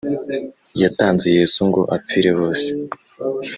Yatanze 0.81 1.25
Yesu 1.37 1.59
ngo 1.69 1.81
apfire 1.95 2.31
bose 2.39 2.69